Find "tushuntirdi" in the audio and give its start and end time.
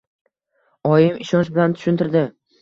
1.79-2.25